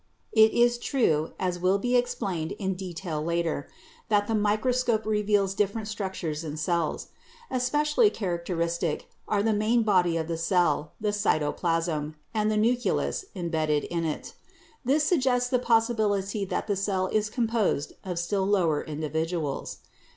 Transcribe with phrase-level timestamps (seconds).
[0.31, 3.69] It is true, as will be explained in detail later,
[4.09, 7.09] that the microscope reveals different structures in cells.
[7.51, 13.83] Especially characteristic are the main body of the cell, the 'cytoplasm," and the 'nucleus' imbedded
[13.91, 14.33] in it.
[14.83, 19.77] This suggests the possi bility that the cell is composed of still lower individuals.